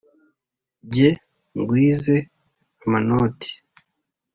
[0.93, 1.09] jye
[1.57, 2.15] ngwize
[2.83, 3.51] amanoti